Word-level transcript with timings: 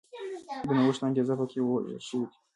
د 0.67 0.67
نوښت 0.79 1.01
انګېزه 1.07 1.33
په 1.39 1.45
کې 1.51 1.59
وژل 1.61 1.97
شوې 2.07 2.25
وه. 2.27 2.35